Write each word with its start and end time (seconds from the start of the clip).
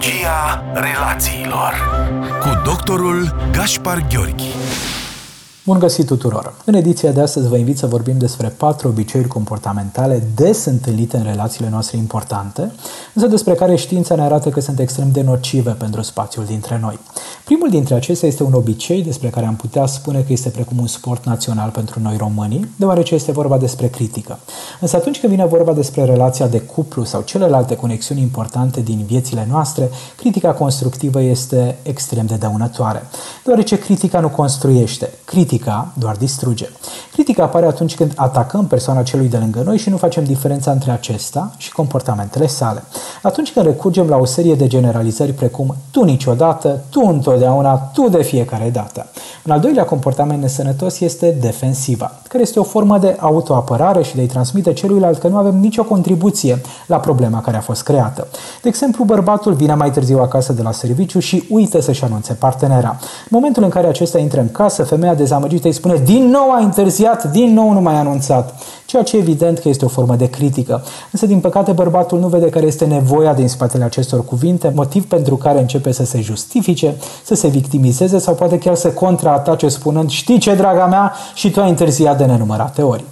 Psihologia 0.00 0.64
relațiilor 0.74 1.72
cu 2.40 2.60
doctorul 2.64 3.48
Gaspar 3.52 4.06
Gheorghi. 4.08 4.59
Bun 5.70 5.78
găsit 5.78 6.06
tuturor! 6.06 6.54
În 6.64 6.74
ediția 6.74 7.10
de 7.10 7.20
astăzi 7.20 7.48
vă 7.48 7.56
invit 7.56 7.78
să 7.78 7.86
vorbim 7.86 8.18
despre 8.18 8.48
patru 8.48 8.88
obiceiuri 8.88 9.28
comportamentale 9.28 10.22
des 10.34 10.64
întâlnite 10.64 11.16
în 11.16 11.22
relațiile 11.22 11.68
noastre 11.70 11.96
importante, 11.96 12.72
însă 13.14 13.28
despre 13.28 13.54
care 13.54 13.74
știința 13.76 14.14
ne 14.14 14.22
arată 14.22 14.48
că 14.48 14.60
sunt 14.60 14.78
extrem 14.78 15.08
de 15.12 15.22
nocive 15.22 15.70
pentru 15.70 16.02
spațiul 16.02 16.44
dintre 16.44 16.78
noi. 16.82 16.98
Primul 17.44 17.70
dintre 17.70 17.94
acestea 17.94 18.28
este 18.28 18.42
un 18.42 18.52
obicei 18.52 19.02
despre 19.02 19.28
care 19.28 19.46
am 19.46 19.56
putea 19.56 19.86
spune 19.86 20.20
că 20.20 20.32
este 20.32 20.48
precum 20.48 20.78
un 20.78 20.86
sport 20.86 21.24
național 21.24 21.70
pentru 21.70 22.00
noi 22.02 22.16
românii, 22.16 22.70
deoarece 22.76 23.14
este 23.14 23.32
vorba 23.32 23.58
despre 23.58 23.86
critică. 23.86 24.38
Însă 24.80 24.96
atunci 24.96 25.20
când 25.20 25.32
vine 25.32 25.46
vorba 25.46 25.72
despre 25.72 26.04
relația 26.04 26.46
de 26.46 26.60
cuplu 26.60 27.04
sau 27.04 27.22
celelalte 27.22 27.76
conexiuni 27.76 28.20
importante 28.20 28.80
din 28.80 29.04
viețile 29.06 29.46
noastre, 29.50 29.90
critica 30.16 30.52
constructivă 30.52 31.22
este 31.22 31.76
extrem 31.82 32.26
de 32.26 32.34
dăunătoare, 32.34 33.02
deoarece 33.44 33.78
critica 33.78 34.20
nu 34.20 34.28
construiește, 34.28 35.10
critica 35.24 35.58
doar 35.94 36.16
distruge. 36.16 36.68
Critica 37.12 37.42
apare 37.42 37.66
atunci 37.66 37.94
când 37.94 38.12
atacăm 38.16 38.66
persoana 38.66 39.02
celui 39.02 39.28
de 39.28 39.36
lângă 39.36 39.62
noi 39.64 39.78
și 39.78 39.90
nu 39.90 39.96
facem 39.96 40.24
diferența 40.24 40.70
între 40.70 40.90
acesta 40.90 41.50
și 41.56 41.72
comportamentele 41.72 42.46
sale. 42.46 42.82
Atunci 43.22 43.52
când 43.52 43.66
recurgem 43.66 44.08
la 44.08 44.16
o 44.16 44.24
serie 44.24 44.54
de 44.54 44.66
generalizări 44.66 45.32
precum 45.32 45.74
tu 45.90 46.04
niciodată, 46.04 46.80
tu 46.90 47.00
întotdeauna, 47.06 47.74
tu 47.74 48.08
de 48.08 48.22
fiecare 48.22 48.70
dată. 48.70 49.06
Un 49.46 49.52
al 49.52 49.60
doilea 49.60 49.84
comportament 49.84 50.40
nesănătos 50.40 51.00
este 51.00 51.36
defensiva, 51.40 52.12
care 52.28 52.42
este 52.42 52.58
o 52.58 52.62
formă 52.62 52.98
de 52.98 53.16
autoapărare 53.20 54.02
și 54.02 54.14
de 54.14 54.20
a-i 54.20 54.26
transmite 54.26 54.72
celuilalt 54.72 55.18
că 55.18 55.28
nu 55.28 55.36
avem 55.36 55.56
nicio 55.58 55.82
contribuție 55.82 56.60
la 56.86 56.96
problema 56.96 57.40
care 57.40 57.56
a 57.56 57.60
fost 57.60 57.82
creată. 57.82 58.26
De 58.62 58.68
exemplu, 58.68 59.04
bărbatul 59.04 59.52
vine 59.52 59.74
mai 59.74 59.90
târziu 59.90 60.18
acasă 60.18 60.52
de 60.52 60.62
la 60.62 60.72
serviciu 60.72 61.18
și 61.18 61.44
uită 61.50 61.80
să-și 61.80 62.04
anunțe 62.04 62.32
partenera. 62.32 62.96
În 62.98 63.28
momentul 63.30 63.62
în 63.62 63.68
care 63.68 63.86
acesta 63.86 64.18
intră 64.18 64.40
în 64.40 64.50
casă, 64.50 64.82
femeia 64.82 65.14
dezamăgită 65.14 65.39
îi 65.62 65.72
spune 65.72 66.02
din 66.04 66.28
nou 66.28 66.50
a 66.50 66.58
întârziat, 66.58 67.30
din 67.30 67.52
nou 67.52 67.72
nu 67.72 67.80
mai 67.80 67.94
a 67.94 67.98
anunțat 67.98 68.54
ceea 68.90 69.02
ce 69.02 69.16
evident 69.16 69.58
că 69.58 69.68
este 69.68 69.84
o 69.84 69.88
formă 69.88 70.16
de 70.16 70.30
critică. 70.30 70.84
Însă, 71.12 71.26
din 71.26 71.40
păcate, 71.40 71.72
bărbatul 71.72 72.18
nu 72.18 72.28
vede 72.28 72.48
care 72.48 72.66
este 72.66 72.84
nevoia 72.84 73.34
din 73.34 73.48
spatele 73.48 73.84
acestor 73.84 74.24
cuvinte, 74.24 74.72
motiv 74.74 75.06
pentru 75.06 75.36
care 75.36 75.60
începe 75.60 75.92
să 75.92 76.04
se 76.04 76.20
justifice, 76.20 76.96
să 77.24 77.34
se 77.34 77.48
victimizeze 77.48 78.18
sau 78.18 78.34
poate 78.34 78.58
chiar 78.58 78.74
să 78.74 78.88
contraatace 78.88 79.68
spunând 79.68 80.10
știi 80.10 80.38
ce, 80.38 80.54
draga 80.54 80.86
mea, 80.86 81.12
și 81.34 81.50
tu 81.50 81.60
ai 81.60 81.68
întârziat 81.68 82.18
de 82.18 82.24
nenumărate 82.24 82.82
ori. 82.82 83.04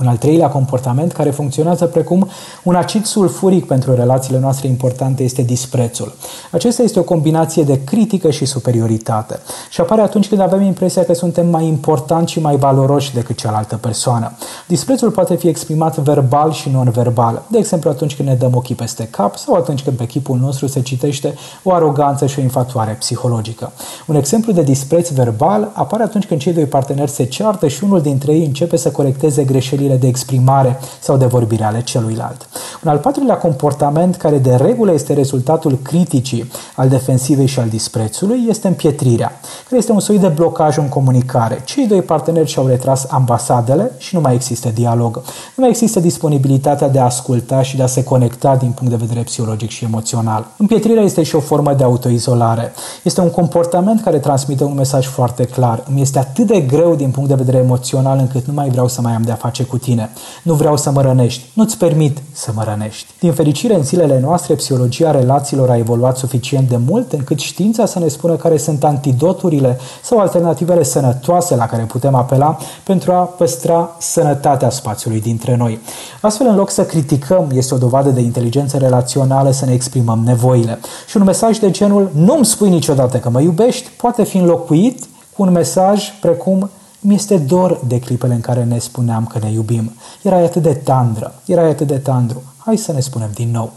Un 0.00 0.06
al 0.06 0.16
treilea 0.16 0.48
comportament 0.48 1.12
care 1.12 1.30
funcționează 1.30 1.84
precum 1.84 2.28
un 2.62 2.74
acid 2.74 3.04
sulfuric 3.04 3.66
pentru 3.66 3.94
relațiile 3.94 4.38
noastre 4.38 4.68
importante 4.68 5.22
este 5.22 5.42
disprețul. 5.42 6.14
Acesta 6.50 6.82
este 6.82 6.98
o 6.98 7.02
combinație 7.02 7.62
de 7.62 7.84
critică 7.84 8.30
și 8.30 8.44
superioritate 8.44 9.38
și 9.70 9.80
apare 9.80 10.00
atunci 10.00 10.28
când 10.28 10.40
avem 10.40 10.62
impresia 10.62 11.04
că 11.04 11.14
suntem 11.14 11.48
mai 11.48 11.66
importanti 11.66 12.32
și 12.32 12.40
mai 12.40 12.56
valoroși 12.56 13.14
decât 13.14 13.36
cealaltă 13.36 13.76
persoană. 13.76 14.32
Disprețul 14.66 15.10
poate 15.10 15.36
fi 15.36 15.48
exprimat 15.48 15.96
verbal 15.96 16.52
și 16.52 16.68
non-verbal, 16.68 17.42
de 17.50 17.58
exemplu 17.58 17.90
atunci 17.90 18.16
când 18.16 18.28
ne 18.28 18.34
dăm 18.34 18.54
ochii 18.54 18.74
peste 18.74 19.08
cap 19.10 19.36
sau 19.36 19.54
atunci 19.54 19.82
când 19.82 19.96
pe 19.96 20.06
chipul 20.06 20.38
nostru 20.38 20.66
se 20.66 20.80
citește 20.82 21.34
o 21.62 21.72
aroganță 21.72 22.26
și 22.26 22.38
o 22.38 22.42
infatuare 22.42 22.92
psihologică. 22.92 23.72
Un 24.06 24.14
exemplu 24.14 24.52
de 24.52 24.62
dispreț 24.62 25.08
verbal 25.08 25.70
apare 25.72 26.02
atunci 26.02 26.26
când 26.26 26.40
cei 26.40 26.52
doi 26.52 26.64
parteneri 26.64 27.10
se 27.10 27.24
ceartă 27.24 27.68
și 27.68 27.84
unul 27.84 28.00
dintre 28.00 28.32
ei 28.32 28.44
începe 28.44 28.76
să 28.76 28.90
corecteze 28.90 29.44
greșelile 29.44 29.87
de 29.94 30.06
exprimare 30.06 30.78
sau 31.00 31.16
de 31.16 31.26
vorbire 31.26 31.64
ale 31.64 31.82
celuilalt. 31.82 32.48
Un 32.84 32.90
al 32.90 32.98
patrulea 32.98 33.36
comportament 33.36 34.16
care 34.16 34.38
de 34.38 34.54
regulă 34.54 34.92
este 34.92 35.12
rezultatul 35.12 35.78
criticii 35.82 36.50
al 36.76 36.88
defensivei 36.88 37.46
și 37.46 37.58
al 37.58 37.68
disprețului 37.68 38.46
este 38.48 38.68
împietrirea, 38.68 39.40
care 39.64 39.76
este 39.76 39.92
un 39.92 40.00
soi 40.00 40.18
de 40.18 40.28
blocaj 40.28 40.76
în 40.76 40.88
comunicare. 40.88 41.62
Cei 41.64 41.86
doi 41.86 42.02
parteneri 42.02 42.48
și-au 42.48 42.66
retras 42.66 43.06
ambasadele 43.10 43.90
și 43.98 44.14
nu 44.14 44.20
mai 44.20 44.34
există 44.34 44.68
dialog. 44.74 45.16
Nu 45.16 45.22
mai 45.56 45.68
există 45.68 46.00
disponibilitatea 46.00 46.88
de 46.88 46.98
a 46.98 47.04
asculta 47.04 47.62
și 47.62 47.76
de 47.76 47.82
a 47.82 47.86
se 47.86 48.04
conecta 48.04 48.56
din 48.56 48.70
punct 48.70 48.92
de 48.92 49.04
vedere 49.06 49.20
psihologic 49.20 49.70
și 49.70 49.84
emoțional. 49.84 50.46
Împietrirea 50.56 51.02
este 51.02 51.22
și 51.22 51.36
o 51.36 51.40
formă 51.40 51.74
de 51.74 51.84
autoizolare. 51.84 52.72
Este 53.02 53.20
un 53.20 53.30
comportament 53.30 54.02
care 54.02 54.18
transmite 54.18 54.64
un 54.64 54.74
mesaj 54.74 55.06
foarte 55.06 55.44
clar. 55.44 55.84
Îmi 55.90 56.00
este 56.00 56.18
atât 56.18 56.46
de 56.46 56.60
greu 56.60 56.94
din 56.94 57.10
punct 57.10 57.28
de 57.28 57.34
vedere 57.34 57.58
emoțional 57.58 58.18
încât 58.18 58.46
nu 58.46 58.52
mai 58.52 58.68
vreau 58.68 58.88
să 58.88 59.00
mai 59.00 59.12
am 59.12 59.22
de-a 59.22 59.34
face 59.34 59.62
cu 59.62 59.77
tine. 59.78 60.10
Nu 60.42 60.54
vreau 60.54 60.76
să 60.76 60.90
mă 60.90 61.02
rănești. 61.02 61.44
Nu-ți 61.52 61.78
permit 61.78 62.18
să 62.32 62.50
mă 62.54 62.62
rănești. 62.64 63.06
Din 63.20 63.32
fericire, 63.32 63.74
în 63.74 63.82
zilele 63.82 64.20
noastre, 64.20 64.54
psihologia 64.54 65.10
relațiilor 65.10 65.70
a 65.70 65.76
evoluat 65.76 66.16
suficient 66.16 66.68
de 66.68 66.76
mult 66.76 67.12
încât 67.12 67.38
știința 67.38 67.86
să 67.86 67.98
ne 67.98 68.08
spună 68.08 68.36
care 68.36 68.56
sunt 68.56 68.84
antidoturile 68.84 69.78
sau 70.02 70.18
alternativele 70.18 70.82
sănătoase 70.82 71.56
la 71.56 71.66
care 71.66 71.82
putem 71.82 72.14
apela 72.14 72.58
pentru 72.82 73.12
a 73.12 73.20
păstra 73.20 73.96
sănătatea 73.98 74.70
spațiului 74.70 75.20
dintre 75.20 75.56
noi. 75.56 75.78
Astfel, 76.20 76.46
în 76.46 76.56
loc 76.56 76.70
să 76.70 76.84
criticăm, 76.84 77.50
este 77.52 77.74
o 77.74 77.78
dovadă 77.78 78.10
de 78.10 78.20
inteligență 78.20 78.76
relațională 78.76 79.50
să 79.50 79.64
ne 79.64 79.72
exprimăm 79.72 80.22
nevoile. 80.24 80.78
Și 81.08 81.16
un 81.16 81.22
mesaj 81.22 81.58
de 81.58 81.70
genul 81.70 82.10
nu-mi 82.14 82.44
spui 82.44 82.68
niciodată 82.68 83.16
că 83.18 83.30
mă 83.30 83.40
iubești 83.40 83.88
poate 83.96 84.24
fi 84.24 84.36
înlocuit 84.36 85.04
cu 85.36 85.42
un 85.42 85.52
mesaj 85.52 86.12
precum 86.20 86.70
mi-este 87.00 87.36
dor 87.36 87.80
de 87.86 87.98
clipele 87.98 88.34
în 88.34 88.40
care 88.40 88.64
ne 88.64 88.78
spuneam 88.78 89.26
că 89.26 89.38
ne 89.42 89.50
iubim. 89.50 89.92
Erai 90.22 90.44
atât 90.44 90.62
de 90.62 90.74
tandră, 90.74 91.34
erai 91.44 91.70
atât 91.70 91.86
de 91.86 91.98
tandru. 91.98 92.42
Hai 92.56 92.76
să 92.76 92.92
ne 92.92 93.00
spunem 93.00 93.30
din 93.34 93.50
nou. 93.50 93.72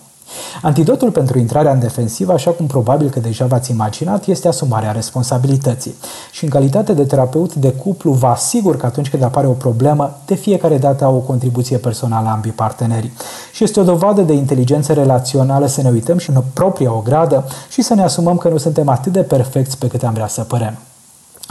Antidotul 0.61 1.11
pentru 1.11 1.39
intrarea 1.39 1.71
în 1.71 1.79
defensivă, 1.79 2.33
așa 2.33 2.51
cum 2.51 2.67
probabil 2.67 3.09
că 3.09 3.19
deja 3.19 3.45
v-ați 3.45 3.71
imaginat, 3.71 4.25
este 4.25 4.47
asumarea 4.47 4.91
responsabilității. 4.91 5.95
Și 6.31 6.43
în 6.43 6.49
calitate 6.49 6.93
de 6.93 7.03
terapeut 7.03 7.55
de 7.55 7.71
cuplu, 7.71 8.11
vă 8.11 8.27
asigur 8.27 8.77
că 8.77 8.85
atunci 8.85 9.09
când 9.09 9.23
apare 9.23 9.47
o 9.47 9.51
problemă, 9.51 10.17
de 10.25 10.35
fiecare 10.35 10.77
dată 10.77 11.03
au 11.03 11.15
o 11.15 11.19
contribuție 11.19 11.77
personală 11.77 12.27
a 12.27 12.31
ambii 12.31 12.51
parteneri. 12.51 13.11
Și 13.53 13.63
este 13.63 13.79
o 13.79 13.83
dovadă 13.83 14.21
de 14.21 14.33
inteligență 14.33 14.93
relațională 14.93 15.67
să 15.67 15.81
ne 15.81 15.89
uităm 15.89 16.17
și 16.17 16.29
în 16.29 16.43
propria 16.53 16.93
ogradă 16.93 17.45
și 17.69 17.81
să 17.81 17.93
ne 17.93 18.03
asumăm 18.03 18.37
că 18.37 18.49
nu 18.49 18.57
suntem 18.57 18.89
atât 18.89 19.11
de 19.11 19.21
perfecți 19.21 19.77
pe 19.77 19.87
cât 19.87 20.03
am 20.03 20.13
vrea 20.13 20.27
să 20.27 20.41
părem. 20.41 20.77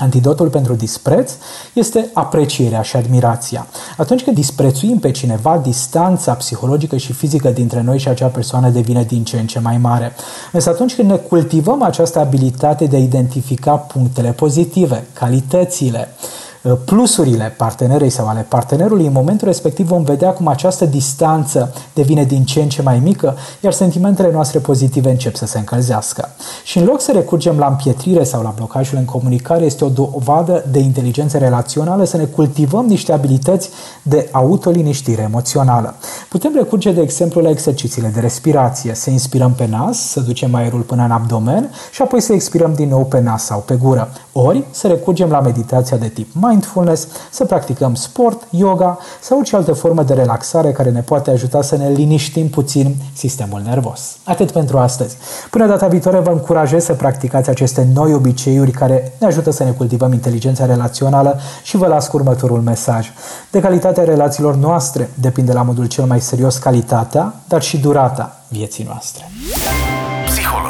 Antidotul 0.00 0.48
pentru 0.48 0.74
dispreț 0.74 1.32
este 1.72 2.10
aprecierea 2.12 2.82
și 2.82 2.96
admirația. 2.96 3.66
Atunci 3.96 4.22
când 4.22 4.36
disprețuim 4.36 4.98
pe 4.98 5.10
cineva, 5.10 5.60
distanța 5.62 6.32
psihologică 6.32 6.96
și 6.96 7.12
fizică 7.12 7.48
dintre 7.48 7.80
noi 7.80 7.98
și 7.98 8.08
acea 8.08 8.26
persoană 8.26 8.68
devine 8.68 9.02
din 9.02 9.24
ce 9.24 9.38
în 9.38 9.46
ce 9.46 9.58
mai 9.58 9.78
mare. 9.78 10.12
Însă 10.52 10.68
atunci 10.68 10.94
când 10.94 11.10
ne 11.10 11.16
cultivăm 11.16 11.82
această 11.82 12.18
abilitate 12.18 12.84
de 12.84 12.96
a 12.96 13.00
identifica 13.00 13.72
punctele 13.72 14.30
pozitive, 14.30 15.04
calitățile, 15.12 16.08
Uh, 16.08 16.39
plusurile 16.84 17.54
partenerei 17.56 18.10
sau 18.10 18.26
ale 18.26 18.46
partenerului, 18.48 19.06
în 19.06 19.12
momentul 19.12 19.46
respectiv 19.46 19.86
vom 19.86 20.02
vedea 20.02 20.30
cum 20.30 20.46
această 20.46 20.84
distanță 20.84 21.74
devine 21.94 22.24
din 22.24 22.44
ce 22.44 22.62
în 22.62 22.68
ce 22.68 22.82
mai 22.82 22.98
mică, 22.98 23.36
iar 23.60 23.72
sentimentele 23.72 24.30
noastre 24.32 24.58
pozitive 24.58 25.10
încep 25.10 25.34
să 25.34 25.46
se 25.46 25.58
încălzească. 25.58 26.28
Și 26.64 26.78
în 26.78 26.84
loc 26.84 27.00
să 27.00 27.12
recurgem 27.12 27.58
la 27.58 27.66
împietrire 27.66 28.24
sau 28.24 28.42
la 28.42 28.52
blocajul 28.56 28.98
în 28.98 29.04
comunicare, 29.04 29.64
este 29.64 29.84
o 29.84 29.88
dovadă 29.88 30.64
de 30.70 30.78
inteligență 30.78 31.38
relațională 31.38 32.04
să 32.04 32.16
ne 32.16 32.24
cultivăm 32.24 32.86
niște 32.86 33.12
abilități 33.12 33.70
de 34.02 34.28
autoliniștire 34.32 35.22
emoțională. 35.22 35.94
Putem 36.28 36.52
recurge, 36.54 36.92
de 36.92 37.00
exemplu, 37.00 37.40
la 37.40 37.48
exercițiile 37.48 38.10
de 38.14 38.20
respirație, 38.20 38.94
să 38.94 39.10
inspirăm 39.10 39.52
pe 39.52 39.66
nas, 39.66 39.98
să 39.98 40.20
ducem 40.20 40.54
aerul 40.54 40.80
până 40.80 41.04
în 41.04 41.10
abdomen 41.10 41.70
și 41.92 42.02
apoi 42.02 42.20
să 42.20 42.32
expirăm 42.32 42.74
din 42.74 42.88
nou 42.88 43.04
pe 43.04 43.20
nas 43.20 43.44
sau 43.44 43.58
pe 43.58 43.74
gură. 43.74 44.08
Ori 44.32 44.64
să 44.70 44.86
recurgem 44.86 45.30
la 45.30 45.40
meditația 45.40 45.96
de 45.96 46.08
tip 46.08 46.34
mindfulness, 46.34 47.06
să 47.30 47.44
practicăm 47.44 47.94
sport, 47.94 48.46
yoga 48.50 48.98
sau 49.20 49.38
orice 49.38 49.56
altă 49.56 49.72
formă 49.72 50.02
de 50.02 50.14
relaxare 50.14 50.72
care 50.72 50.90
ne 50.90 51.00
poate 51.00 51.30
ajuta 51.30 51.62
să 51.62 51.76
ne 51.76 51.88
liniștim 51.88 52.48
puțin 52.48 52.94
sistemul 53.12 53.62
nervos. 53.64 54.16
Atât 54.24 54.50
pentru 54.50 54.78
astăzi. 54.78 55.16
Până 55.50 55.66
data 55.66 55.86
viitoare 55.86 56.18
vă 56.18 56.30
încurajez 56.30 56.84
să 56.84 56.92
practicați 56.92 57.50
aceste 57.50 57.88
noi 57.94 58.14
obiceiuri 58.14 58.70
care 58.70 59.12
ne 59.18 59.26
ajută 59.26 59.50
să 59.50 59.64
ne 59.64 59.70
cultivăm 59.70 60.12
inteligența 60.12 60.66
relațională 60.66 61.38
și 61.62 61.76
vă 61.76 61.86
las 61.86 62.08
cu 62.08 62.16
următorul 62.16 62.60
mesaj. 62.60 63.08
De 63.50 63.60
calitatea 63.60 64.04
relațiilor 64.04 64.54
noastre 64.56 65.10
depinde 65.14 65.52
la 65.52 65.62
modul 65.62 65.86
cel 65.86 66.04
mai 66.04 66.20
serios 66.20 66.56
calitatea, 66.56 67.34
dar 67.48 67.62
și 67.62 67.78
durata 67.78 68.40
vieții 68.48 68.84
noastre. 68.84 69.24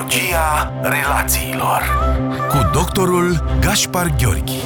Psihologia 0.06 0.72
relațiilor. 0.82 1.82
Cu 2.48 2.70
doctorul 2.72 3.56
Gaspar 3.60 4.06
Gheorghi 4.18 4.62